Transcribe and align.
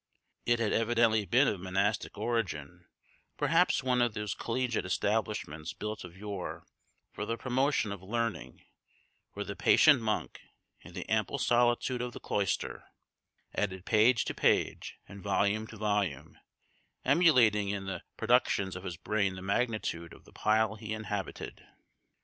It 0.47 0.57
had 0.57 0.73
evidently 0.73 1.25
been 1.27 1.47
of 1.47 1.59
monastic 1.59 2.17
origin; 2.17 2.87
perhaps 3.37 3.83
one 3.83 4.01
of 4.01 4.15
those 4.15 4.33
collegiate 4.33 4.83
establishments 4.83 5.73
built 5.73 6.03
of 6.03 6.17
yore 6.17 6.65
for 7.11 7.23
the 7.23 7.37
promotion 7.37 7.91
of 7.91 8.01
learning, 8.01 8.63
where 9.33 9.45
the 9.45 9.55
patient 9.55 10.01
monk, 10.01 10.41
in 10.81 10.95
the 10.95 11.07
ample 11.07 11.37
solitude 11.37 12.01
of 12.01 12.13
the 12.13 12.19
cloister, 12.19 12.83
added 13.53 13.85
page 13.85 14.25
to 14.25 14.33
page 14.33 14.97
and 15.07 15.21
volume 15.21 15.67
to 15.67 15.77
volume, 15.77 16.35
emulating 17.05 17.69
in 17.69 17.85
the 17.85 18.01
productions 18.17 18.75
of 18.75 18.83
his 18.83 18.97
brain 18.97 19.35
the 19.35 19.43
magnitude 19.43 20.13
of 20.13 20.25
the 20.25 20.33
pile 20.33 20.77
he 20.77 20.93
inhabited. 20.95 21.63